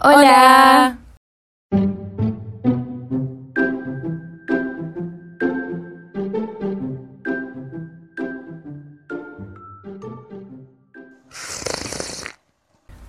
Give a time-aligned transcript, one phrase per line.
[0.00, 0.96] Hola.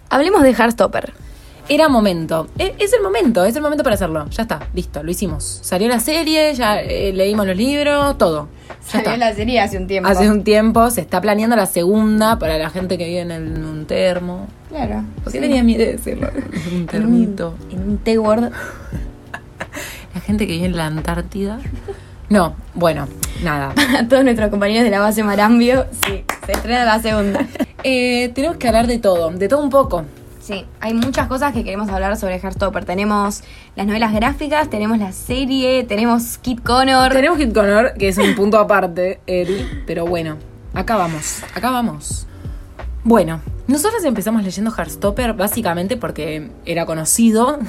[0.09, 1.13] Hablemos de Heartstopper.
[1.67, 2.47] Era momento.
[2.57, 4.25] E- Es el momento, es el momento para hacerlo.
[4.31, 5.59] Ya está, listo, lo hicimos.
[5.61, 8.47] Salió la serie, ya eh, leímos los libros, todo.
[8.67, 9.17] Ya Salió está.
[9.17, 10.09] la serie hace un tiempo.
[10.09, 13.55] Hace un tiempo se está planeando la segunda para la gente que vive en, el-
[13.55, 14.47] en un termo.
[14.69, 15.03] Claro.
[15.23, 15.45] ¿Por qué Sí.
[15.45, 16.29] tenía miedo de decirlo?
[16.71, 17.55] En un termito.
[17.71, 18.51] En un T-word.
[20.15, 21.59] La gente que vive en la Antártida.
[22.29, 23.07] No, bueno,
[23.43, 23.73] nada.
[23.99, 27.45] A todos nuestros compañeros de la base Marambio, sí, se estrena la segunda.
[27.83, 30.03] Eh, tenemos que hablar de todo, de todo un poco.
[30.39, 32.85] Sí, hay muchas cosas que queremos hablar sobre Heartstopper.
[32.85, 33.43] Tenemos
[33.75, 37.11] las novelas gráficas, tenemos la serie, tenemos Kit Connor.
[37.11, 40.37] Tenemos Kit Connor, que es un punto aparte, él, pero bueno,
[40.73, 42.25] acá vamos, acá vamos.
[43.03, 47.59] Bueno, nosotros empezamos leyendo Heartstopper básicamente porque era conocido,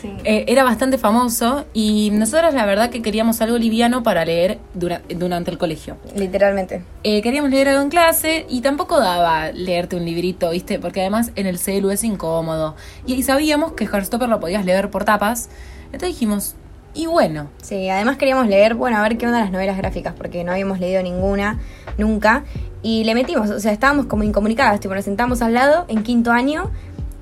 [0.00, 0.10] Sí.
[0.24, 5.02] eh, era bastante famoso y nosotros la verdad que queríamos algo liviano para leer dura-
[5.08, 5.96] durante el colegio.
[6.16, 6.82] Literalmente.
[7.02, 10.78] Eh, queríamos leer algo en clase y tampoco daba leerte un librito, ¿viste?
[10.78, 12.76] Porque además en el celu es incómodo.
[13.04, 15.48] Y, y sabíamos que Heartstopper lo podías leer por tapas.
[15.86, 16.54] Entonces dijimos,
[16.94, 20.44] y bueno, Sí, además queríamos leer, bueno, a ver qué onda las novelas gráficas, porque
[20.44, 21.58] no habíamos leído ninguna,
[21.98, 22.44] nunca.
[22.82, 26.32] Y le metimos, o sea, estábamos como incomunicadas, tipo, nos sentamos al lado en quinto
[26.32, 26.70] año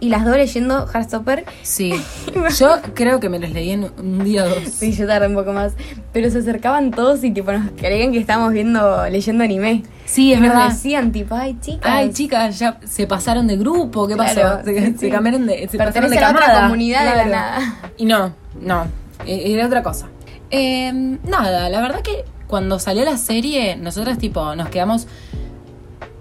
[0.01, 1.45] y las dos leyendo Heartstopper.
[1.63, 1.93] sí.
[2.59, 4.63] Yo creo que me los leí en un día o dos.
[4.73, 5.73] Sí, yo tardé un poco más.
[6.13, 9.83] Pero se acercaban todos y tipo nos creían que estábamos viendo, leyendo anime.
[10.05, 10.69] Sí, es Y nos verdad.
[10.69, 11.91] decían tipo, ay chicas.
[11.93, 14.65] Ay, chicas, ya se pasaron de grupo, ¿qué Claro, pasó?
[14.65, 15.11] Se, sí, se sí.
[15.11, 16.63] cambiaron de, se pasaron de a otra camada.
[16.69, 17.31] comunidad de la Claro.
[17.31, 17.77] nada.
[17.97, 18.87] Y no, no,
[19.27, 20.09] era otra cosa.
[20.51, 20.93] Eh,
[21.25, 25.07] nada, la verdad que cuando salió la serie, nosotras tipo nos quedamos...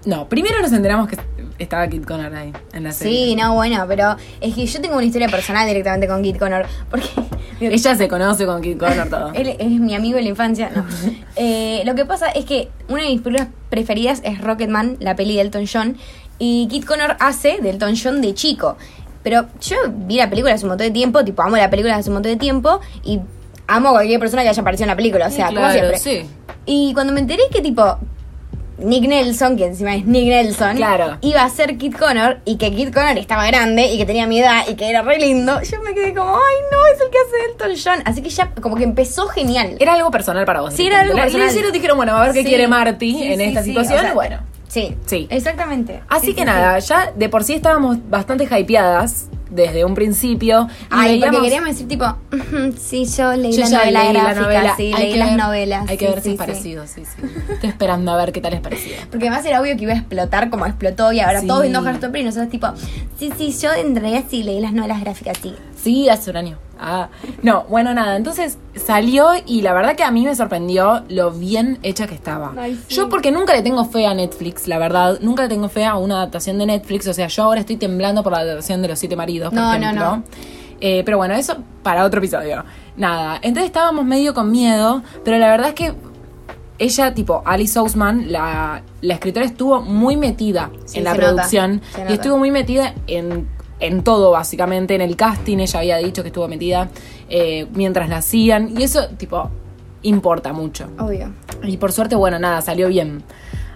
[0.04, 1.18] No, primero nos enteramos que
[1.58, 3.26] estaba Kit Connor ahí, en la serie.
[3.26, 6.66] Sí, no, bueno, pero es que yo tengo una historia personal directamente con Kit Connor.
[6.90, 7.08] Porque
[7.60, 9.32] Ella se conoce con Kit Connor todo.
[9.34, 10.70] él es mi amigo de la infancia.
[10.74, 10.84] No.
[11.40, 15.36] Eh, lo que pasa es que una de mis películas preferidas es Rocketman, la peli
[15.36, 15.96] de Elton John.
[16.40, 18.76] Y Kit Connor hace de Elton John de chico.
[19.28, 22.08] Pero yo vi la película hace un montón de tiempo, tipo, amo la película hace
[22.08, 22.80] un montón de tiempo.
[23.04, 23.20] Y
[23.66, 25.98] amo a cualquier persona que haya aparecido en la película, o sea, como Claro, siempre.
[25.98, 26.30] sí.
[26.64, 27.98] Y cuando me enteré que tipo
[28.78, 31.18] Nick Nelson, que encima es Nick Nelson, Claro.
[31.20, 34.38] iba a ser Kit Connor y que Kit Connor estaba grande y que tenía mi
[34.40, 37.18] edad y que era re lindo, yo me quedé como, ay no, es el que
[37.18, 38.02] hace Elton John.
[38.06, 39.76] Así que ya como que empezó genial.
[39.80, 40.72] Era algo personal para vos.
[40.72, 41.46] Sí, era algo personal.
[41.46, 43.98] Le hicieron, dijeron, bueno, a ver qué Sí, quiere Marty sí, en sí, esta situación.
[43.98, 44.38] o sea, bueno.
[44.68, 45.26] Sí, Sí.
[45.30, 46.02] exactamente.
[46.08, 46.88] Así Sí, que sí, nada, sí.
[46.90, 50.68] ya de por sí estábamos bastante hypeadas desde un principio.
[50.68, 54.12] y Ay, porque veíamos- queríamos decir tipo, "Ujú, sí, yo leí Yo la novela leí
[54.12, 54.74] la gráfica, novela.
[54.76, 55.88] sí, Hay leí las ver- novelas.
[55.88, 56.38] Hay que ver si sí, es sí.
[56.38, 57.22] parecido, sí, sí.
[57.54, 58.96] Estoy esperando a ver qué tal es parecido.
[59.10, 62.20] Porque además era obvio que iba a explotar como explotó y ahora todos viendo Heartstopper
[62.20, 62.68] y nosotros tipo,
[63.18, 65.54] sí, sí, yo en realidad sí leí las novelas gráficas, sí.
[65.82, 66.58] Sí, hace un año.
[66.80, 67.08] Ah,
[67.42, 71.78] no, bueno, nada, entonces salió y la verdad que a mí me sorprendió lo bien
[71.82, 72.52] hecha que estaba.
[72.56, 72.94] Ay, sí.
[72.94, 75.96] Yo porque nunca le tengo fe a Netflix, la verdad, nunca le tengo fe a
[75.96, 78.98] una adaptación de Netflix, o sea, yo ahora estoy temblando por la adaptación de Los
[78.98, 80.04] Siete Maridos, por No, no, ejemplo.
[80.16, 80.22] no.
[80.80, 82.64] Eh, pero bueno, eso para otro episodio.
[82.96, 85.94] Nada, entonces estábamos medio con miedo, pero la verdad es que
[86.78, 91.82] ella, tipo, Alice Ousman, la, la escritora, estuvo muy metida Sí, en la nota, producción
[91.96, 92.12] y nota.
[92.14, 93.48] estuvo muy metida en,
[93.80, 94.94] en todo, básicamente.
[94.94, 96.88] En el casting, ella había dicho que estuvo metida
[97.28, 99.50] eh, mientras la hacían y eso, tipo,
[100.02, 100.88] importa mucho.
[100.98, 101.32] Obvio.
[101.62, 103.22] Y por suerte, bueno, nada, salió bien.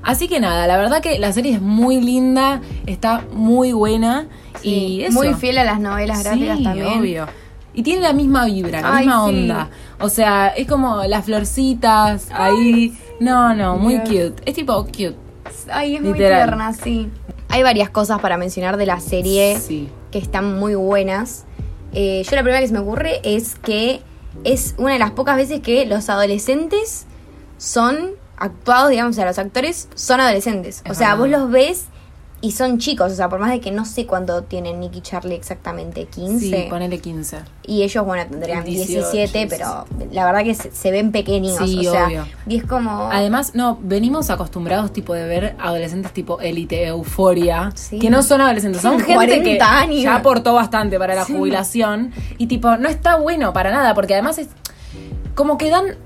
[0.03, 4.27] Así que nada, la verdad que la serie es muy linda, está muy buena
[4.63, 5.19] y Sí, eso.
[5.19, 6.87] Muy fiel a las novelas gráficas Sí, también.
[6.99, 7.27] obvio.
[7.75, 9.31] Y tiene la misma vibra, la Ay, misma sí.
[9.31, 9.71] onda.
[10.01, 12.99] O sea, es como las florcitas ahí.
[13.21, 14.33] No, no, muy Dios.
[14.33, 14.43] cute.
[14.51, 15.15] Es tipo cute.
[15.71, 17.09] Ay, es muy tierna, sí.
[17.53, 19.89] Hay varias cosas para mencionar de la serie Sí.
[20.11, 21.45] que están muy buenas.
[21.93, 24.01] Eh, yo la primera que se me ocurre es que
[24.45, 27.05] es una de las pocas veces que los adolescentes
[27.59, 30.81] son actuados, digamos, o sea, los actores son adolescentes.
[30.87, 31.19] Es o sea, verdad.
[31.21, 31.85] vos los ves
[32.42, 35.00] y son chicos, o sea, por más de que no sé cuánto tienen Nicky y
[35.03, 36.38] Charlie exactamente, 15.
[36.44, 37.39] Sí, ponele 15.
[37.66, 41.56] Y ellos, bueno, tendrían 18, 17, pero la verdad que se, se ven pequeños.
[41.59, 42.27] Sí, o sea, obvio.
[42.47, 43.09] y es como.
[43.12, 47.98] Además, no, venimos acostumbrados tipo de ver adolescentes tipo élite, euforia, Sí.
[47.98, 50.03] que no son adolescentes, son gente que 40 años.
[50.03, 51.33] ya aportó bastante para la Sí.
[51.34, 54.48] jubilación y tipo no está bueno para nada, porque además es
[55.34, 55.97] como que dan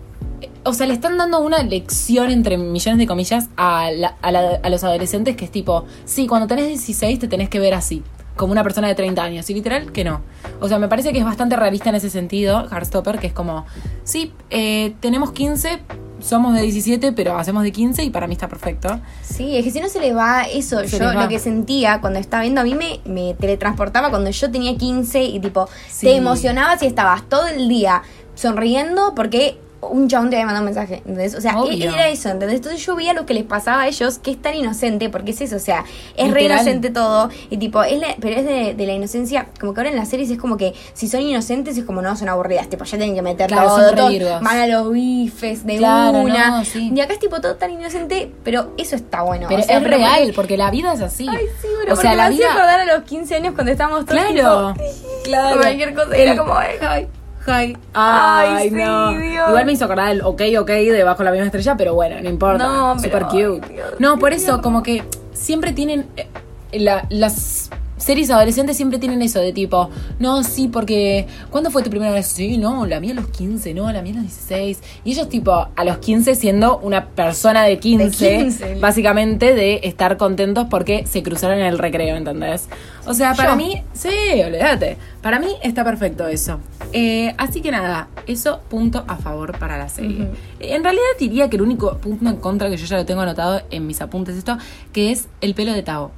[0.66, 4.60] o sea, le están dando una lección entre millones de comillas a, la- a, la-
[4.62, 8.02] a los adolescentes que es tipo, sí, cuando tenés 16 te tenés que ver así,
[8.36, 10.20] como una persona de 30 años, y literal que no.
[10.60, 13.64] O sea, me parece que es bastante realista en ese sentido, Heartstopper, que es como,
[14.04, 15.78] sí, eh, tenemos 15,
[16.20, 19.00] somos de 17, pero hacemos de 15 y para mí está perfecto.
[19.22, 21.22] Sí, es que si no se le va eso, Se yo les va.
[21.22, 25.22] lo que sentía cuando estaba viendo, a mí me, me teletransportaba cuando yo tenía 15
[25.24, 26.06] y tipo, Sí.
[26.06, 28.02] te emocionabas y estabas todo el día
[28.34, 31.34] sonriendo porque un chabón te había mandado un mensaje, ¿entendés?
[31.34, 31.90] O sea, Obvio.
[31.90, 32.56] e- era eso, ¿entendés?
[32.56, 35.40] Entonces yo veía lo que les pasaba a ellos, que es tan inocente, porque es
[35.40, 35.84] eso, o sea,
[36.16, 36.62] es re Literal.
[36.62, 39.90] inocente todo, y tipo, es la- pero es de, de la inocencia, como que ahora
[39.90, 42.84] en las series es como que si son inocentes es como no, son aburridas, tipo,
[42.84, 46.64] ya tienen que meter Claro, todo, re van a los bifes de Claro, una, no,
[46.64, 46.92] sí.
[46.94, 49.46] y acá es tipo todo tan inocente, pero eso está bueno.
[49.48, 51.26] Pero o sea, es pero real, porque- porque la vida es así.
[51.28, 52.52] Ay, sí, bueno, o sea, la me hacía vida.
[52.52, 54.86] acordar a los 15 años cuando estábamos todos Claro, tipo,
[55.24, 55.60] claro.
[55.60, 57.06] cualquier cosa, era como, ay, ay.
[57.50, 59.10] Ay, Ay, sí, no.
[59.12, 59.48] Dios.
[59.48, 62.28] Igual me hizo acordar el ok, ok de bajo la misma estrella, pero bueno, no
[62.28, 62.66] importa.
[62.66, 63.26] No, Super pero,
[63.60, 63.72] cute.
[63.72, 66.06] Dios, no, por eso, como que siempre tienen.
[66.16, 66.28] eh,
[66.72, 71.26] la- las series adolescentes siempre tienen eso de tipo, no, sí, porque.
[71.50, 72.26] ¿Cuándo fue tu primera vez?
[72.26, 74.80] Sí, no, la mía a los 15, no, la mía a los 16.
[75.04, 78.74] Y ellos, tipo, a los 15 siendo una persona de 15, 15.
[78.80, 82.68] básicamente de estar contentos porque se cruzaron en el recreo, ¿entendés?
[83.06, 83.56] O sea, para Yo.
[83.56, 84.08] mí, sí,
[84.44, 84.98] olvídate.
[85.22, 86.58] Para mí está perfecto eso.
[86.92, 90.28] Eh, así que nada, eso punto a favor para la serie.
[90.60, 93.62] En realidad diría que el único punto en contra que yo ya lo tengo anotado
[93.70, 94.58] en mis apuntes esto,
[94.92, 96.10] que es el pelo de Tao.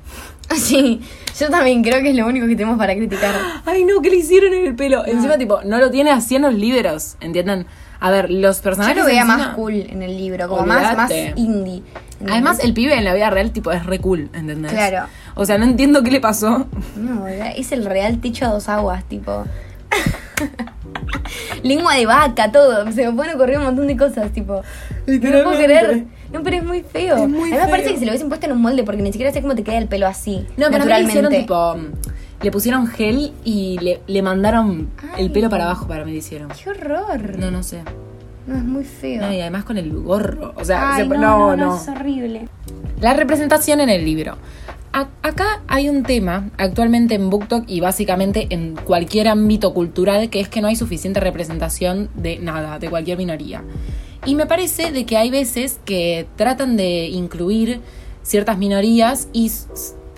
[0.56, 1.00] Sí,
[1.38, 3.34] yo también creo que es lo único que tenemos para criticar.
[3.66, 5.04] Ay, no, ¿qué le hicieron en el pelo?
[5.06, 7.66] Encima, tipo, no lo tiene así en los libros, ¿entienden?
[8.00, 8.96] A ver, los Yo personajes.
[8.96, 11.82] lo veía encima- más cool en el libro, como más, más indie.
[12.12, 12.32] ¿entendés?
[12.32, 14.72] Además, el pibe en la vida real, tipo, es re cool, ¿entendés?
[14.72, 15.06] Claro.
[15.34, 16.66] O sea, no entiendo qué le pasó.
[16.96, 19.44] No, es el real techo a dos aguas, tipo.
[21.62, 22.90] Lengua de vaca, todo.
[22.92, 24.54] Se me pueden ocurrir un montón de cosas, tipo.
[24.54, 24.64] No lo
[25.44, 25.64] puedo Literalmente.
[25.64, 26.04] creer.
[26.32, 27.16] No, pero es muy feo.
[27.16, 27.70] Es muy Además, feo.
[27.70, 29.62] parece que se lo hubiesen puesto en un molde porque ni siquiera sé cómo te
[29.64, 30.44] queda el pelo así.
[30.56, 31.10] No, pero a mí naturalmente.
[31.10, 31.76] hicieron tipo.
[32.42, 35.24] Le pusieron gel y le, le mandaron Ay.
[35.24, 36.50] el pelo para abajo para mí le hicieron.
[36.50, 37.38] ¡Qué horror!
[37.38, 37.82] No, no sé.
[38.46, 39.22] No, es muy feo.
[39.22, 40.54] No, y además con el gorro.
[40.56, 41.76] O sea, Ay, se- no, no, no, no.
[41.76, 42.48] es horrible.
[43.00, 44.36] La representación en el libro.
[44.92, 50.40] A- acá hay un tema actualmente en BookTok y básicamente en cualquier ámbito cultural que
[50.40, 53.62] es que no hay suficiente representación de nada, de cualquier minoría.
[54.28, 57.80] Y me parece de que hay veces que tratan de incluir
[58.22, 59.50] ciertas minorías y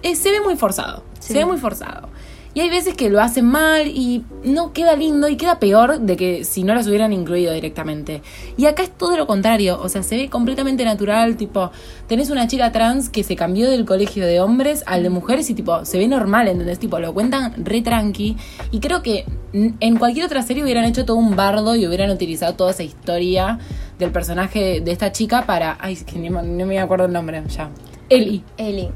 [0.02, 1.04] eh, se ve muy forzado.
[1.20, 1.32] Sí.
[1.32, 2.08] Se ve muy forzado.
[2.52, 6.16] Y hay veces que lo hacen mal y no queda lindo y queda peor de
[6.16, 8.22] que si no los hubieran incluido directamente.
[8.56, 11.70] Y acá es todo lo contrario, o sea, se ve completamente natural, tipo,
[12.08, 15.54] tenés una chica trans que se cambió del colegio de hombres al de mujeres y
[15.54, 16.80] tipo, se ve normal, ¿entendés?
[16.80, 18.36] Tipo, lo cuentan re tranqui.
[18.72, 22.54] Y creo que en cualquier otra serie hubieran hecho todo un bardo y hubieran utilizado
[22.54, 23.60] toda esa historia
[24.00, 25.78] del personaje de esta chica para...
[25.80, 27.70] Ay, es que ni no me acuerdo el nombre ya.
[28.08, 28.42] Ellie.
[28.56, 28.88] Eli.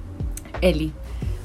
[0.61, 0.93] Ellie.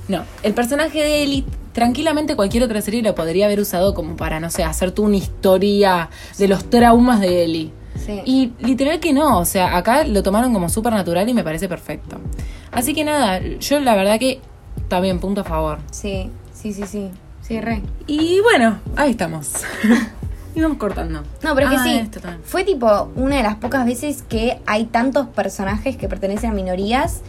[0.08, 4.40] No, el personaje de Ellie, tranquilamente cualquier otra serie lo podría haber usado como para,
[4.40, 6.10] no sé, hacer tú una historia
[6.40, 7.72] de los traumas de Ellie.
[7.96, 8.22] Sí.
[8.26, 11.68] Y literal que no, o sea, acá lo tomaron como súper natural y me parece
[11.70, 12.18] perfecto.
[12.72, 14.40] Así que nada, yo la verdad que
[14.88, 15.80] también punto a favor.
[15.92, 17.12] Sí, sí, sí, sí.
[17.42, 17.82] Sí, re.
[18.08, 19.52] Y bueno, ahí estamos.
[20.60, 21.24] y vamos cortando.
[21.44, 21.98] No, pero es que Ah, sí.
[21.98, 22.20] esto.
[22.44, 27.22] Fue tipo una de las pocas veces que hay tantos personajes que pertenecen a minorías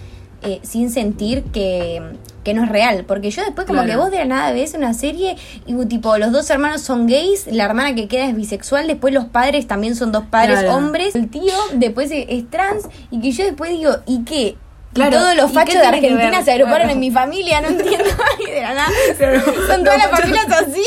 [0.43, 2.01] eh, sin sentir que,
[2.45, 3.05] que no es real.
[3.07, 3.91] Porque yo después, como Claro.
[3.93, 5.37] que vos de la nada ves una serie
[5.67, 9.27] y tipo, los dos hermanos son gays, la hermana que queda es bisexual, después los
[9.27, 10.77] padres también son dos padres Claro.
[10.77, 14.57] hombres, el tío después es, es trans, y que yo después digo, ¿y qué?
[14.93, 16.93] Claro, todos los ¿y fachos de Argentina se agruparon Claro.
[16.95, 18.05] en mi familia, no entiendo.
[18.47, 18.89] y de la nada.
[19.19, 19.41] Claro.
[19.67, 20.83] Son todas las familias así.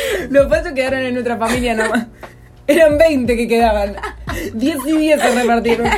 [0.30, 2.06] Los fachos quedaron en nuestra familia nomás.
[2.66, 3.96] Eran 20 que quedaban.
[4.52, 5.88] 10 y 10 se repartieron.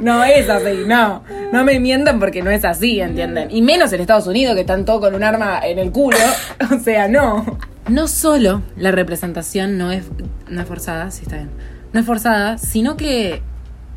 [0.00, 1.24] No es así, no.
[1.50, 3.50] No me mientan porque no es así, ¿entienden?
[3.50, 6.18] Y menos en Estados Unidos que están todos con un arma en el culo.
[6.70, 7.58] O sea, no.
[7.88, 10.04] No solo la representación no es,
[10.48, 11.50] no es forzada, sí está bien.
[11.94, 13.42] No es forzada, sino que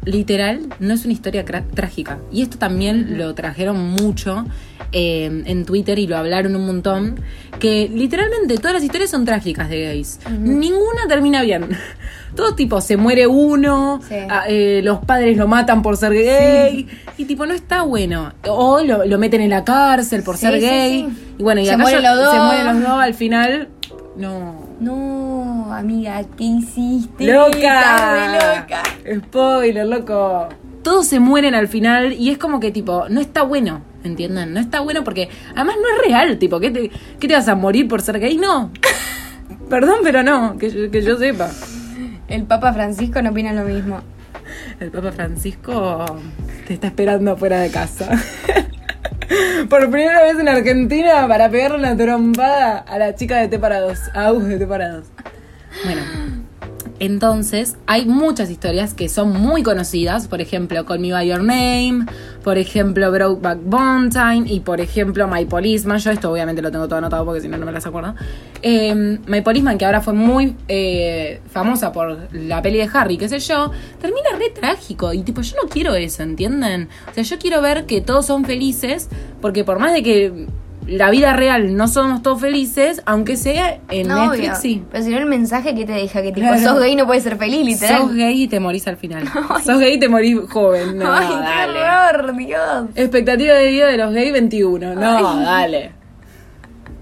[0.07, 2.19] literal no es una historia trágica.
[2.31, 4.45] Y esto también lo trajeron mucho
[4.91, 7.19] eh, en Twitter y lo hablaron un montón.
[7.59, 10.19] Que literalmente todas las historias son trágicas de gays.
[10.39, 11.65] Ninguna termina bien.
[12.35, 14.13] Todo tipo, se muere uno, Sí.
[14.29, 16.87] a- eh, los padres lo matan por ser gay.
[17.17, 18.33] Y tipo, no está bueno.
[18.47, 21.07] O lo, lo meten en la cárcel por Sí, ser gay.
[21.39, 22.33] Y bueno, y Se acá mueren yo- los dos.
[22.33, 23.69] Se mueren los dos al final.
[24.17, 24.55] No.
[24.79, 27.31] No, amiga, ¿qué hiciste?
[27.31, 28.33] ¡Loca!
[28.61, 28.83] Loca.
[29.25, 30.49] Spoiler, loco.
[30.83, 34.53] Todos se mueren al final y es como que, tipo, no está bueno, ¿entienden?
[34.53, 37.55] No está bueno porque, además, no es real, tipo, ¿qué te, qué te vas a
[37.55, 38.37] morir por ser gay?
[38.37, 38.71] No.
[39.69, 41.49] Perdón, pero no, que, yo- que yo sepa.
[42.27, 43.99] El Papa Francisco no opina lo mismo.
[44.79, 46.05] El Papa Francisco
[46.67, 48.09] te está esperando afuera de casa.
[49.69, 53.79] Por primera vez en Argentina para pegarle una trompada a la chica de T para
[53.79, 55.07] dos, a Agus de T para dos.
[55.83, 56.01] Bueno,
[56.99, 62.05] Entonces, hay muchas historias que son muy conocidas, por ejemplo, Call Me By Your Name,
[62.43, 65.99] por ejemplo, Brokeback Mountain y por ejemplo, My Policeman.
[65.99, 68.15] Yo esto obviamente lo tengo todo anotado porque si no, no me las acuerdo.
[68.61, 73.29] Eh, My Policeman, que ahora fue muy eh, famosa por la peli de Harry, qué
[73.29, 75.13] sé yo, termina re trágico.
[75.13, 76.89] Y tipo, yo no quiero eso, ¿entienden?
[77.09, 80.47] O sea, yo quiero ver que todos son felices, porque por más de que
[80.87, 84.55] la vida real no somos todos felices, aunque sea en No, Netflix, obvio.
[84.61, 84.83] sí.
[84.91, 86.61] Pero si no, el mensaje que te deja, que tipo, Claro.
[86.63, 88.01] sos gay y no puedes ser feliz, literal.
[88.03, 89.23] Sos gay y te morís al final.
[89.65, 90.97] Sos gay y te morís joven.
[90.97, 91.73] No, Ay, dale.
[91.73, 92.85] qué horror, Dios.
[92.95, 94.95] Expectativa de vida de los gays 21.
[94.95, 95.43] No, Ay.
[95.45, 95.91] dale.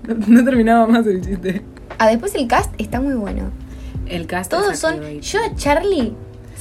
[0.07, 1.61] No, no terminaba más el chiste.
[1.97, 3.51] Ah, después el cast está muy bueno.
[4.07, 4.95] El cast Todos son.
[4.95, 5.21] Activate.
[5.21, 6.13] Yo a Charlie.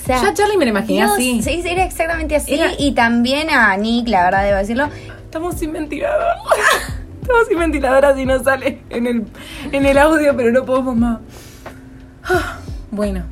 [0.03, 1.43] O sea, Yo a Charlie me lo imaginé Dios, así.
[1.43, 2.55] Sí, sí, era exactamente así.
[2.55, 4.89] Era- Y también a Nick, la verdad, debo decirlo.
[5.25, 6.37] Estamos sin ventilador.
[7.25, 9.25] Estamos sin ventilador así no sale en el,
[9.73, 11.21] en el audio, pero no podemos más.
[12.23, 12.59] Ah,
[12.91, 13.25] Bueno.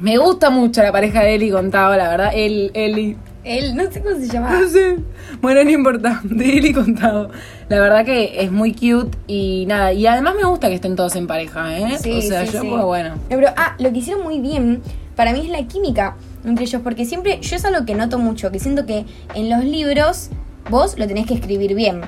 [0.00, 2.32] Me gusta mucho la pareja de Eli con Tao, la verdad.
[2.34, 3.16] El, Eli.
[3.44, 4.58] Él, no sé cómo se llamaba.
[4.58, 4.98] No sé.
[5.40, 6.20] Bueno, no importa.
[6.24, 7.30] De Eli con Tao.
[7.68, 9.92] La verdad que es muy cute y nada.
[9.92, 11.98] Y además me gusta que estén todos en pareja, ¿eh?
[12.00, 12.68] Sí, o sea, sí, yo, sí.
[12.68, 13.14] pues bueno.
[13.28, 14.82] Pero, ah, lo que hicieron muy bien
[15.14, 18.50] para mí es la química entre ellos, porque siempre, yo es algo que noto mucho,
[18.50, 20.30] que siento que en los libros
[20.68, 22.02] vos lo tenés que escribir bien.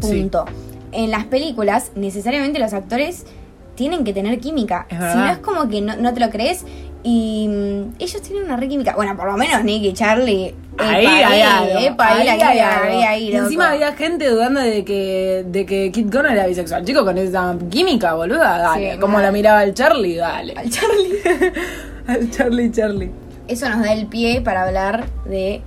[0.00, 0.20] Sí.
[0.20, 0.44] Punto.
[0.92, 3.26] En las películas, necesariamente los actores
[3.74, 4.86] tienen que tener química.
[4.88, 6.64] Si no es como que no, no te lo crees.
[7.02, 8.94] Y mm, ellos tienen una re química.
[8.96, 10.54] Bueno, por lo menos Nick y Charlie.
[10.78, 15.66] Ahí, epa, ahí, eh, ahí, epa, ahí Y encima había gente dudando de que, de
[15.66, 16.84] que Kid Connor era bisexual.
[16.84, 18.94] Chico, con esa química, boluda, dale.
[18.94, 20.54] Sí, Como la miraba el Charlie, dale.
[20.56, 21.52] Al Charlie.
[22.06, 23.10] Al Charlie, Charlie.
[23.48, 25.62] Eso nos da el pie para hablar de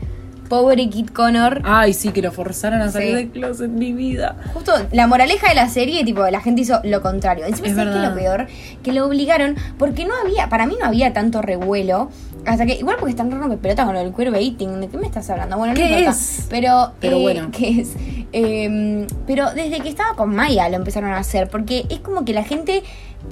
[0.47, 1.61] pobre Kid Connor.
[1.63, 3.15] Ay, sí, que lo forzaron a salir Sí.
[3.15, 4.35] del closet, mi vida.
[4.53, 7.45] Justo la moraleja de la serie, tipo, la gente hizo lo contrario.
[7.45, 8.15] Encima, Es ¿sabes qué es verdad.
[8.15, 8.47] lo peor?
[8.83, 12.09] Que lo obligaron, porque no había, para mí no había tanto revuelo.
[12.45, 14.79] Hasta que, igual porque están re pelota con lo del queerbaiting.
[14.79, 15.57] ¿De qué me estás hablando?
[15.57, 16.11] Bueno, no ¿Qué importa.
[16.11, 16.45] es?
[16.49, 17.49] Pero, Pero eh, bueno.
[17.51, 17.89] ¿Qué es?
[18.31, 21.49] Eh, pero desde que estaba con Maya lo empezaron a hacer.
[21.49, 22.83] Porque es como que la gente,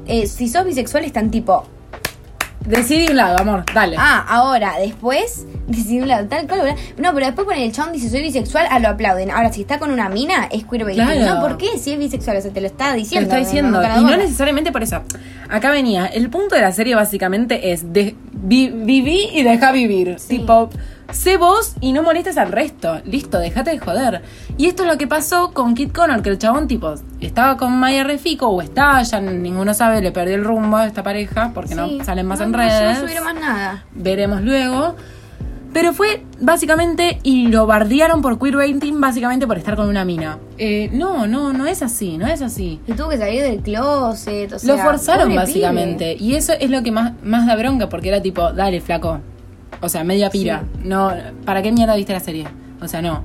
[0.08, 1.66] eh, si sos bisexual, están tipo,
[2.66, 3.96] Decidí un lado, amor, dale.
[4.00, 6.76] Ah, ahora, después, disimulado tal cual.
[6.98, 9.32] No, pero después con el chabón dice soy bisexual, ah, lo aplauden.
[9.32, 11.06] Ahora, si está con una mina, es queerbaiting.
[11.06, 11.36] Claro.
[11.36, 11.78] No, ¿por qué?
[11.78, 13.26] Si es bisexual, o sea, te lo está Te lo diciendo.
[13.36, 13.82] está diciendo.
[14.00, 15.02] Y no necesariamente por eso.
[15.50, 16.06] Acá venía.
[16.08, 20.16] El punto de la serie básicamente es de, vi- viví y deja vivir.
[20.18, 20.40] Sí.
[20.40, 20.70] Tipo,
[21.12, 23.02] sé vos y no molestes al resto.
[23.06, 24.22] Listo, déjate de joder.
[24.58, 27.78] Y esto es lo que pasó con Kit Connor, que el chabón, tipo, estaba con
[27.78, 31.70] Maya Refico, o está, ya ninguno sabe, le perdió el rumbo a esta pareja, porque
[31.70, 31.76] Sí.
[31.98, 32.94] no salen más No, en no, redes.
[32.96, 33.86] No subieron más nada.
[33.94, 34.96] Veremos luego.
[35.74, 40.38] Pero fue básicamente, y lo bardearon por queerbaiting, básicamente por estar con una mina.
[40.58, 42.80] Eh, no, no, no es así, no es así.
[42.88, 44.74] Y tuvo que salir del closet, o sea.
[44.74, 46.16] Lo forzaron básicamente.
[46.18, 49.20] Y eso es lo que más, más da bronca, porque era tipo, dale, flaco.
[49.82, 50.64] O sea, media pira.
[50.84, 51.12] No,
[51.46, 52.48] ¿para qué mierda viste la serie?
[52.82, 53.24] O sea, no.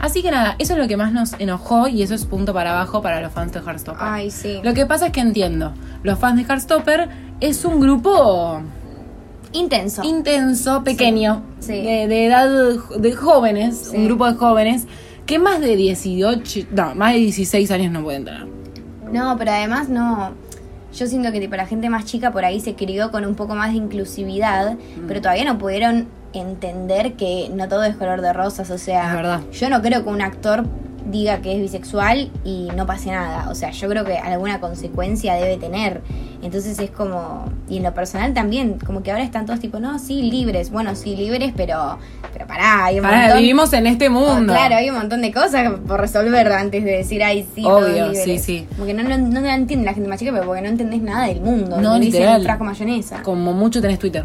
[0.00, 2.70] Así que nada, eso es lo que más nos enojó y eso es punto para
[2.72, 4.00] abajo para los fans de Heartstopper.
[4.02, 4.60] Ay, sí.
[4.62, 7.08] Lo que pasa es que entiendo, los fans de Heartstopper
[7.40, 8.62] es un grupo
[9.52, 10.02] Intenso.
[10.04, 11.72] intenso, pequeño, Sí.
[11.82, 12.48] De, de edad
[12.98, 13.96] de jóvenes, Sí.
[13.96, 14.86] un grupo de jóvenes
[15.26, 18.46] que más de 18, no, más de 16 años no pueden tener.
[19.12, 20.30] No, pero además no.
[20.92, 23.54] Yo siento que tipo la gente más chica por ahí se crió con un poco
[23.54, 25.06] más de inclusividad, Mm.
[25.08, 28.70] pero todavía no pudieron entender que no todo es color de rosas.
[28.70, 29.12] O sea,
[29.52, 30.64] yo no creo que un actor
[31.06, 33.48] diga que es bisexual y no pase nada.
[33.50, 36.00] O sea, yo creo que alguna consecuencia debe tener.
[36.42, 37.44] Entonces es como.
[37.68, 40.70] Y en lo personal también, como que ahora están todos tipo, no, sí, libres.
[40.70, 41.98] Bueno, sí, libres, pero.
[42.32, 43.38] Pero pará, hay un Pará, montón.
[43.40, 44.52] vivimos en este Oh, mundo.
[44.52, 48.24] claro, hay un montón de cosas por resolver antes de decir, ay, sí, Obvio, libres".
[48.24, 48.66] sí, sí.
[48.78, 51.26] Porque no, no, no la entiende la gente más chica, pero porque no entendés nada
[51.26, 51.80] del mundo.
[51.80, 52.42] No, literal.
[52.42, 53.22] frasco mayonesa.
[53.22, 54.24] Como mucho tenés Twitter.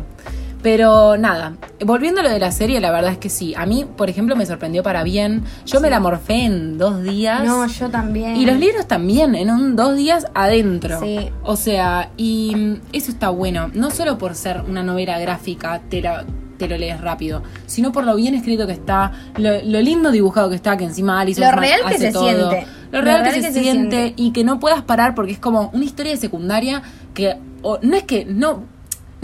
[0.65, 1.53] Pero nada,
[1.86, 3.53] volviendo a lo de la serie, la verdad es que sí.
[3.55, 5.43] A mí, por ejemplo, me sorprendió para bien.
[5.67, 7.43] Yo me la morfé en dos días.
[7.45, 8.36] No, yo también.
[8.36, 11.00] Y los libros también, en un dos días adentro.
[11.01, 11.29] Sí.
[11.43, 13.69] O sea, y mm, eso está bueno.
[13.75, 16.25] No solo por ser una novela gráfica, te, la-
[16.57, 20.50] te lo lees rápido, sino por lo bien escrito que está, lo, lo lindo dibujado
[20.50, 22.24] que está, que encima Alice Lo real que se todo.
[22.24, 22.65] siente.
[22.91, 26.13] Lo real, que, se, siente, y que no puedas parar porque es como una historia
[26.13, 26.81] de secundaria
[27.13, 28.63] que o, no es que no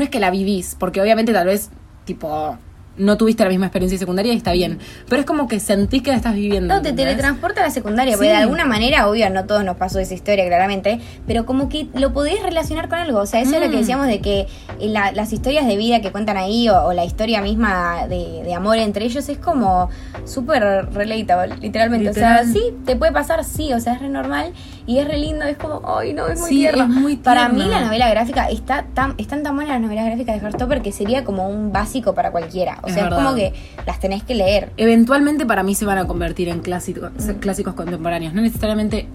[0.02, 1.70] no es que la vivís, porque obviamente tal vez
[2.06, 2.58] tipo
[2.98, 4.78] no tuviste la misma experiencia secundaria y está bien,
[5.08, 6.76] pero es como que sentís que la estás viviendo.
[6.76, 8.36] No, te teletransporta a la secundaria, porque Sí.
[8.36, 12.12] de alguna manera, obvio, no todos nos pasó esa historia, claramente, pero como que lo
[12.12, 13.20] podés relacionar con algo.
[13.20, 13.80] O sea, eso es lo que Mm.
[13.80, 14.48] decíamos de que eh,
[14.90, 18.54] la- las historias de vida que cuentan ahí, o, o la historia misma de, de
[18.54, 19.90] amor entre ellos, es como
[20.26, 20.62] súper
[20.94, 22.10] relatable, literalmente.
[22.10, 24.52] O sea, sí, te puede pasar, sí, o sea, es re normal.
[24.88, 26.84] Y es re lindo, es como, ay no, es muy Sí, tierno.
[26.84, 27.74] es muy Para mí tierno.
[27.80, 31.24] la novela gráfica está tan, están tan buenas las novelas gráficas de Heartstopper que sería
[31.24, 32.80] como un básico para cualquiera.
[32.84, 33.54] O Es sea, es como que
[33.86, 34.72] las tenés que leer.
[34.78, 38.34] Eventualmente para mí se van a convertir en clásicos, clásicos contemporáneos.
[38.34, 39.08] No necesariamente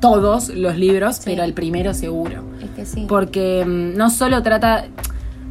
[0.00, 2.42] todos los libros, pero el primero seguro.
[2.62, 3.04] Es que sí.
[3.08, 4.86] Porque mm, no solo trata,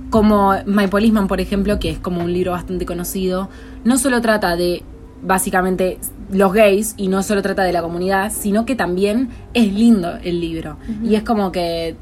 [0.10, 3.50] como My Policeman, por ejemplo, que es como un libro bastante conocido,
[3.84, 4.84] no solo trata de
[5.22, 6.00] básicamente
[6.32, 10.40] los gays y no solo trata de la comunidad, sino que también es lindo el
[10.40, 10.78] libro.
[11.04, 11.96] Y es como que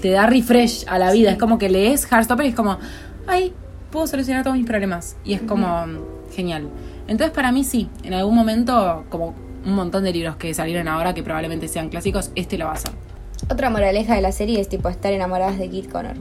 [0.00, 1.30] te da refresh a la vida.
[1.32, 2.78] Es como que lees Heartstopper y es como,
[3.26, 3.52] ay,
[3.90, 5.16] puedo solucionar todos mis problemas.
[5.24, 5.84] Y es como
[6.34, 6.68] genial.
[7.08, 11.12] Entonces para mí sí, en algún momento, como un montón de libros que salieron ahora
[11.14, 12.92] que probablemente sean clásicos, este lo va a hacer.
[13.50, 16.14] Otra moraleja de la serie es tipo estar enamoradas de Kit Connor.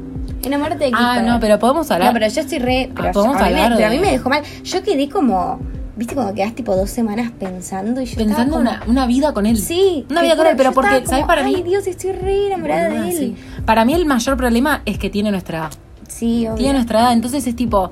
[0.43, 1.33] Enamorarte de Kit Ah, Connor.
[1.35, 2.09] no, pero podemos hablar.
[2.13, 2.91] No, pero yo estoy re.
[2.93, 4.43] Pero, Ah, podemos a mí me, hablar pero a mí me dejó mal.
[4.63, 5.59] Yo quedé como.
[5.95, 9.33] ¿Viste cuando quedas tipo dos semanas pensando y yo estaba Pensando como- una, una vida
[9.33, 9.57] con él.
[9.57, 10.05] Sí.
[10.09, 11.63] Una vida con él, pero porque, ¿sabes para Ay, mí?
[11.63, 13.17] Dios, estoy re enamorada de él.
[13.17, 13.35] sí.
[13.65, 15.71] Para mí el mayor problema es que tiene nuestra edad.
[16.07, 16.55] Sí, obvio.
[16.55, 17.91] Tiene nuestra edad, entonces es tipo,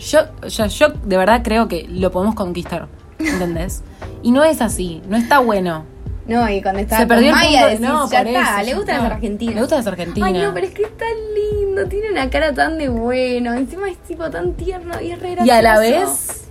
[0.00, 3.82] yo, yo, yo de verdad creo que lo podemos conquistar, ¿entendés?
[4.22, 5.84] Y no es así, no está bueno.
[6.26, 8.66] No, y cuando estaba Se perdió el con Maya decís, no, ya por está, eso,
[8.70, 9.02] le gustan está.
[9.08, 9.54] las argentinas.
[9.56, 10.30] Le gustan las argentinas.
[10.32, 13.90] Ay, no, pero es que es tan lindo, tiene una cara tan de bueno, encima
[13.90, 16.41] es tipo tan tierno y es re Y a la vez,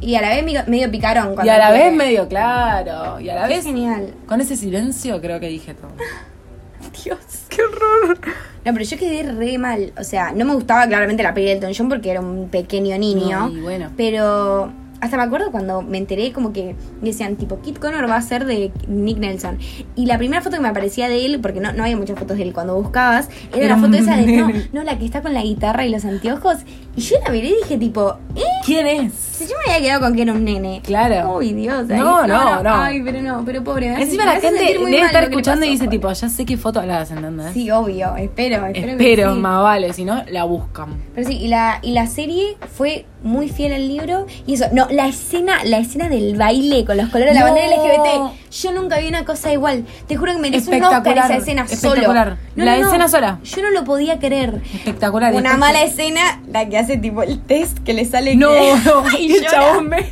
[0.00, 1.34] Y a la vez medio, medio picarón.
[1.44, 1.84] y a la quiere.
[1.84, 4.14] vez medio claro, y a la vez, genial.
[4.26, 5.90] con ese silencio creo que dije todo.
[7.04, 8.18] Dios, qué horror.
[8.64, 9.92] No, pero yo quedé re mal.
[9.98, 12.96] O sea, no me gustaba claramente la peli de Elton John porque era un pequeño
[12.98, 13.48] niño.
[13.48, 13.90] No, y bueno.
[13.96, 18.22] Pero hasta me acuerdo cuando me enteré como que decían tipo Kit Connor va a
[18.22, 19.58] ser de Nick Nelson.
[19.94, 22.36] Y la primera foto que me aparecía de él, porque no, no había muchas fotos
[22.36, 25.34] de él cuando buscabas, era la foto esa de no, no, la que está con
[25.34, 26.58] la guitarra y los anteojos.
[26.96, 28.42] Y yo la miré y dije tipo, ¿eh?
[28.68, 29.12] ¿Quién es?
[29.38, 30.80] Si yo me había quedado con que era un nene.
[30.84, 31.36] Claro.
[31.36, 31.88] Uy, Dios.
[31.88, 32.74] ahí- No, no, no.
[32.74, 33.88] Ay, pero no, pero pobre.
[33.90, 35.98] me Encima me la gente debe estar que escuchando y dice pobre.
[35.98, 37.52] tipo, ya sé qué foto hablas, ¿entendés?
[37.52, 38.72] Sí, obvio, espero, espero.
[38.86, 39.40] que Espero, sí.
[39.40, 40.88] más vale, si no, la buscan.
[41.14, 44.26] Pero sí, y la, y la serie fue muy fiel al libro.
[44.46, 47.54] Y eso, no, la escena, la escena del baile con los colores de la No.
[47.54, 48.32] bandera LGBT.
[48.50, 49.84] Yo nunca vi una cosa igual.
[50.08, 51.94] Te juro que merece un Oscar Espectacular, esa escena solo.
[51.94, 52.36] espectacular.
[52.56, 53.38] La escena sola.
[53.44, 54.62] Yo no lo podía creer.
[54.74, 55.32] Espectacular.
[55.34, 58.34] Una mala escena, la que hace tipo el test que le sale.
[58.34, 58.57] No, que- no,
[59.18, 60.06] y el chabón ve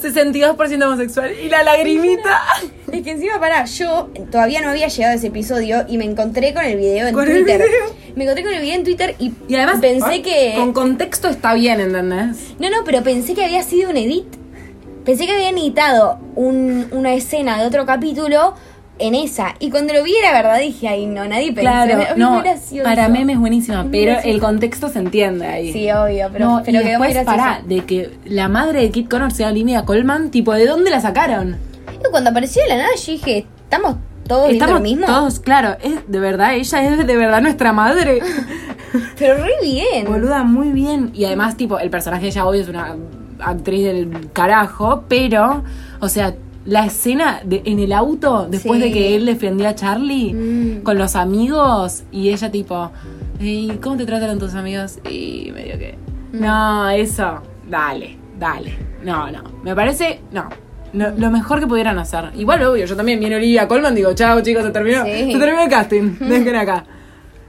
[0.00, 2.40] 62% homosexual y la lagrimita.
[2.92, 6.52] Es que encima, pará, yo todavía no había llegado a ese episodio y me encontré
[6.54, 7.58] con el video en Con el Twitter.
[7.58, 7.94] video.
[8.16, 10.54] Me encontré con el video en Twitter y, Y además pensé ah, que.
[10.56, 12.54] con contexto está bien, ¿entendés?
[12.58, 14.26] No, no, pero pensé que había sido un edit.
[15.04, 18.54] Pensé que habían editado un- una escena de otro capítulo
[18.98, 19.54] en esa.
[19.60, 21.60] Y cuando lo vi era verdad, dije, ay, no, nadie pensó.
[21.60, 22.84] Claro, Es no, gracioso.
[22.84, 24.34] para meme es buenísima, pero gracioso.
[24.34, 25.72] el contexto se entiende ahí.
[25.72, 29.08] Sí, obvio, pero, no, pero y quedó después, pará, de que la madre de Kit
[29.08, 31.56] Connor sea Olivia Colman, tipo, ¿de dónde la sacaron?
[31.92, 35.06] Y cuando apareció de la nada, yo dije, ¿estamos todos Estamos lo mismo?
[35.06, 38.20] todos, claro, es de verdad, ella es de verdad nuestra madre.
[39.18, 40.06] Pero re bien.
[40.06, 41.10] Boluda, muy bien.
[41.14, 42.96] Y además, tipo, el personaje de ella obvio es una
[43.40, 45.62] actriz del carajo, pero,
[46.00, 46.34] o sea,
[46.68, 48.88] la escena de, en el auto, después Sí.
[48.88, 50.82] de que él defendía a Charlie Mm.
[50.82, 52.90] con los amigos, y ella tipo,
[53.40, 54.98] ¿y cómo te trataron tus amigos?
[55.10, 55.96] Y medio que,
[56.32, 56.40] Mm.
[56.42, 58.76] no, eso, dale, dale.
[59.02, 60.48] No, no, me parece, no.
[60.92, 62.30] Lo, lo mejor que pudieran hacer.
[62.36, 65.04] Igual, obvio, yo también viene Olivia Colman, digo, chao chicos, se terminó.
[65.04, 65.32] Sí.
[65.32, 66.16] Se terminó el casting.
[66.20, 66.84] Dejen acá.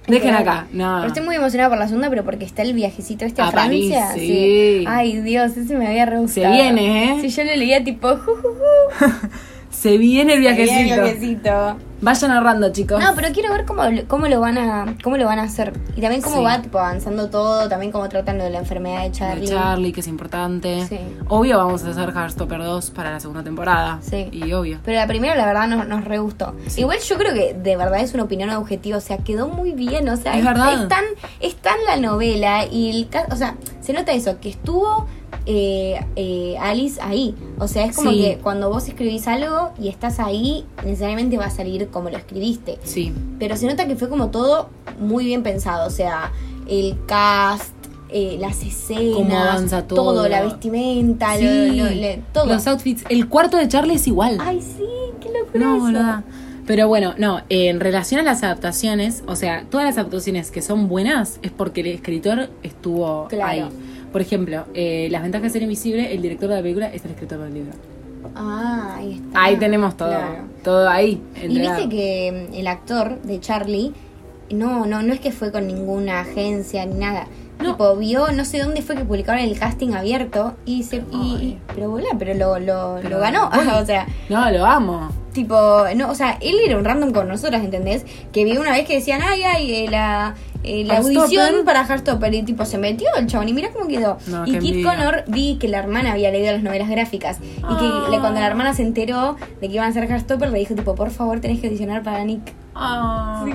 [0.09, 0.67] Dejen acá.
[0.71, 0.95] No.
[0.97, 3.51] Pero estoy muy emocionada por la segunda, pero porque está el viajecito este a, A
[3.51, 4.13] París, Francia.
[4.19, 4.83] sí.
[4.87, 6.53] Ay, Dios, ese me había re Se gustado.
[6.53, 7.21] viene, ¿eh?
[7.21, 9.05] Si yo lo leía tipo, ju, ju, ju.
[9.69, 10.93] Se viene el Se viene viajecito.
[10.95, 11.77] el viajecito.
[12.01, 13.03] Vayan narrando, chicos.
[13.03, 15.73] No, pero quiero ver cómo, cómo lo van a cómo lo van a hacer.
[15.97, 16.43] Y también cómo Sí.
[16.45, 19.47] va tipo avanzando todo, también cómo tratan lo de la enfermedad de De Charlie.
[19.49, 20.85] Charlie, que es importante.
[20.87, 20.97] Sí.
[21.27, 23.99] Obvio vamos a hacer Heartstopper 2 para la segunda temporada.
[24.01, 24.29] Sí.
[24.31, 24.79] Y obvio.
[24.85, 26.55] Pero la primera, la verdad, nos, nos re gustó.
[26.77, 28.97] Igual yo creo que de verdad es una opinión objetiva.
[28.97, 30.07] O sea, quedó muy bien.
[30.07, 30.81] O sea, Es verdad.
[30.83, 31.03] Es tan,
[31.41, 35.05] es tan la novela y el O sea, se nota eso, que estuvo
[35.51, 37.33] eh, eh, Alice ahí.
[37.57, 38.21] O sea, es como Sí.
[38.21, 42.77] que cuando vos escribís algo y estás ahí, necesariamente va a salir como lo escribiste.
[42.83, 43.11] Sí.
[43.39, 45.87] Pero se nota que fue como todo muy bien pensado.
[45.87, 46.31] O sea,
[46.67, 47.73] el cast,
[48.09, 50.29] eh, las escenas, Cómo avanza todo.
[50.29, 51.77] la vestimenta, lo- Sí.
[51.77, 52.45] lo- lo- todo.
[52.45, 53.03] Los outfits.
[53.09, 54.37] El cuarto de Charlie es igual.
[54.39, 54.83] Ay, sí,
[55.19, 56.23] qué locura no, eso.
[56.67, 60.87] Pero bueno, no, en relación a las adaptaciones, o sea, todas las adaptaciones que son
[60.87, 63.65] buenas es porque el escritor estuvo Claro.
[63.65, 63.69] ahí.
[64.11, 67.11] Por ejemplo, eh, Las ventajas de ser invisible, el director de la película es el
[67.11, 67.71] escritor del libro.
[68.35, 69.43] Ah, ahí está.
[69.43, 70.09] Ahí tenemos todo.
[70.09, 70.43] Claro.
[70.63, 71.21] Todo ahí.
[71.41, 73.93] Y viste que mm, el actor de Charlie,
[74.51, 77.27] no, no, no es que fue con ninguna agencia ni nada.
[77.59, 77.71] No.
[77.71, 80.97] Tipo, vio, no sé dónde fue que publicaron el casting abierto y se.
[81.11, 83.49] Y, pero boluda, pero lo, lo, Pero- lo ganó.
[83.81, 85.09] o sea, No, lo amo.
[85.33, 88.05] Tipo, no, o sea, él era un random con nosotras, ¿entendés?
[88.31, 90.35] Que vi una vez que decían, ay, ay, eh, la.
[90.63, 94.17] eh, la audición para Heartstopper y tipo se metió el chabón y mira cómo quedó.
[94.27, 94.91] No, y Kit envidia.
[94.91, 98.07] Connor vi que la hermana había leído las novelas gráficas y que Ah.
[98.11, 100.95] le- cuando la hermana se enteró de que iban a hacer Heartstopper le dijo tipo,
[100.95, 102.53] por favor tenés que audicionar para Nick.
[102.75, 103.45] Ah.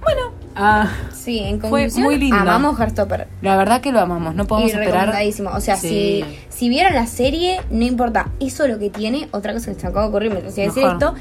[0.00, 0.32] Bueno.
[0.56, 0.88] Ah,
[1.28, 2.36] Sí, en Fue conclusión, muy lindo.
[2.36, 3.28] amamos Heartstopper.
[3.42, 4.34] la verdad que lo amamos.
[4.34, 5.14] No podemos y esperar.
[5.54, 6.24] O sea, Sí.
[6.48, 8.30] si, si vieron la serie, no importa.
[8.40, 9.28] Eso lo que tiene.
[9.32, 11.14] Otra cosa que se me acaba de ocurrir mientras iba a decir esto.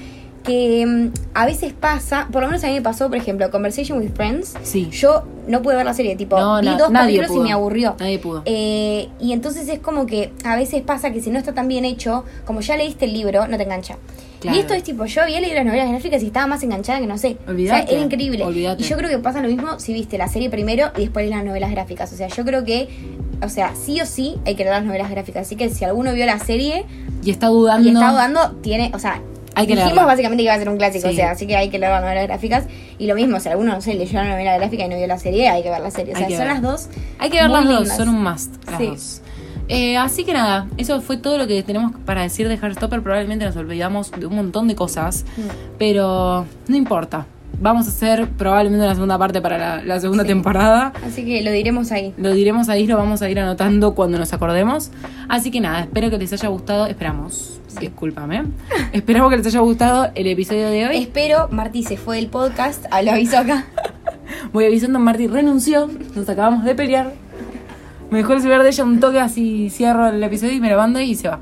[0.48, 4.00] Que mm, a veces pasa, por lo menos a mí me pasó, por ejemplo, Conversation
[4.00, 4.54] with Friends.
[4.64, 4.90] Sí.
[4.92, 7.42] Yo no pude ver la serie, tipo, No, vi na- dos capítulos pudo.
[7.42, 7.96] y me aburrió.
[8.00, 8.42] Nadie pudo.
[8.46, 11.86] Eh, y entonces es como que a veces pasa que si no está tan bien
[11.86, 13.98] hecho, como ya leíste el libro, no te engancha.
[14.40, 14.56] Claro.
[14.56, 17.08] Y esto es tipo, yo había leído las novelas gráficas y estaba más enganchada que
[17.08, 17.38] no sé.
[17.48, 18.46] Olvídate, O sea, era increíble.
[18.78, 21.44] Y yo creo que pasa lo mismo si viste la serie primero y después las
[21.44, 22.14] novelas gráficas.
[22.14, 22.88] O sea, yo creo que,
[23.44, 25.48] o sea, sí o sí hay que leer las novelas gráficas.
[25.48, 26.86] Así que si alguno vio la serie
[27.24, 27.90] Y está dudando.
[27.90, 29.22] y está dudando, tiene, o sea,
[29.58, 30.06] Hay que dijimos leerla.
[30.06, 31.14] básicamente que iba a ser un clásico, Sí.
[31.14, 32.66] o sea, así que hay que leer las novelas gráficas.
[32.98, 35.18] Y lo mismo, si alguno, no sé, leyó la novela gráfica y no vio la
[35.20, 36.14] serie, hay que ver la serie.
[36.14, 36.48] O sea, son ver.
[36.48, 36.90] las dos.
[37.20, 38.56] Hay que ver las dos, son un must.
[38.68, 38.86] Las Sí.
[38.88, 39.22] dos.
[39.70, 43.02] Eh, así que nada, eso fue todo lo que tenemos para decir de Heartstopper.
[43.04, 45.42] Probablemente nos olvidamos de un montón de cosas, Mm.
[45.78, 47.26] pero no importa.
[47.60, 50.28] Vamos a hacer probablemente una segunda parte para la, la segunda Sí.
[50.30, 50.94] temporada.
[51.06, 52.14] Así que lo diremos ahí.
[52.18, 54.92] Lo diremos ahí, lo vamos a ir anotando cuando nos acordemos.
[55.28, 56.86] Así que nada, espero que les haya gustado.
[56.86, 58.44] Esperamos, discúlpame.
[58.94, 60.98] Esperamos que les haya gustado el episodio de hoy.
[60.98, 63.66] Espero, Marti se fue del podcast, ah, lo aviso acá.
[64.54, 67.14] Voy avisando, Marty renunció, nos acabamos de pelear.
[68.12, 70.78] Me dejó el celular de ella un toque así, cierro el episodio y me lo
[70.78, 71.40] mando y se va.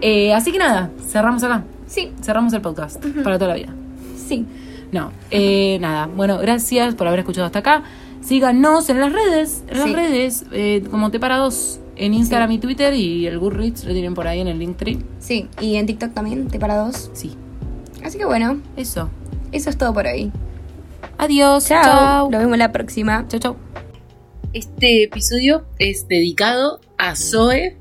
[0.00, 1.62] Eh, así que nada, cerramos acá.
[1.86, 3.72] Sí, Cerramos el podcast para toda la vida.
[4.16, 4.44] sí.
[4.92, 6.06] No, eh, nada.
[6.06, 7.82] Bueno, gracias por haber escuchado hasta acá.
[8.20, 9.94] Síganos en las redes, en las Sí.
[9.94, 14.14] redes, eh, como Te Para Dos, en Instagram y Twitter y el Goodreads lo tienen
[14.14, 14.98] por ahí en el Linktree.
[15.18, 17.10] Sí, y en TikTok también, te para dos.
[17.12, 17.36] Sí,
[18.04, 19.10] Así que bueno, eso.
[19.52, 20.30] eso es todo por hoy.
[21.18, 21.66] Adiós.
[21.66, 21.82] Chao.
[21.84, 22.30] Chao.
[22.30, 23.24] Nos vemos la próxima.
[23.28, 23.56] Chao, chao.
[24.52, 27.76] Este episodio es dedicado a Zoe.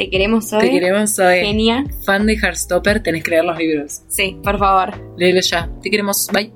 [0.00, 0.60] Te queremos hoy.
[0.62, 1.44] Te queremos, Zoe.
[1.44, 1.84] Genia.
[2.06, 4.00] Fan de Heartstopper, tenés que leer los libros.
[4.08, 4.94] Sí, por favor.
[5.18, 5.68] Léelo ya.
[5.82, 6.26] Te queremos.
[6.32, 6.50] Bye.